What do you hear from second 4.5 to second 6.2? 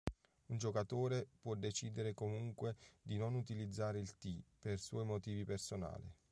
per suoi motivi personali.